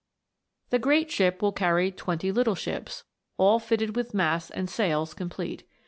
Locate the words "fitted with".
3.59-4.15